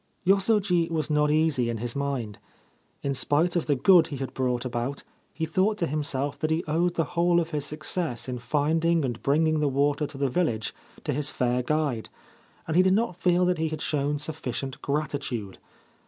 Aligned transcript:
Yosoji 0.25 0.89
was 0.89 1.11
not 1.11 1.29
easy 1.29 1.69
in 1.69 1.77
his 1.77 1.95
mind. 1.95 2.39
In 3.03 3.13
spite 3.13 3.55
of 3.55 3.67
the 3.67 3.75
good 3.75 4.07
he 4.07 4.17
had 4.17 4.33
brought 4.33 4.65
about, 4.65 5.03
he 5.31 5.45
thought 5.45 5.77
to 5.77 5.85
himself 5.85 6.39
that 6.39 6.49
he 6.49 6.63
owed 6.67 6.95
the 6.95 7.03
whole 7.13 7.39
of 7.39 7.51
his 7.51 7.65
success 7.65 8.27
in 8.27 8.39
finding 8.39 9.05
and 9.05 9.21
bringing 9.21 9.59
the 9.59 9.67
water 9.67 10.07
to 10.07 10.17
the 10.17 10.27
village 10.27 10.73
to 11.03 11.13
his 11.13 11.29
fair 11.29 11.61
guide, 11.61 12.09
and 12.67 12.75
he 12.75 12.81
did 12.81 12.93
not 12.93 13.21
feel 13.21 13.45
that 13.45 13.59
he 13.59 13.67
had 13.69 13.83
shown 13.83 14.17
sufficient 14.17 14.81
gratitude. 14.81 15.59